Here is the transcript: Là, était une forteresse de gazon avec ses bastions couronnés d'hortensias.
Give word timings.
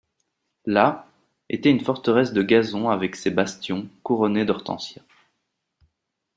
Là, 0.65 1.07
était 1.49 1.69
une 1.69 1.85
forteresse 1.85 2.33
de 2.33 2.41
gazon 2.41 2.89
avec 2.89 3.15
ses 3.15 3.29
bastions 3.29 3.87
couronnés 4.01 4.45
d'hortensias. 4.45 5.03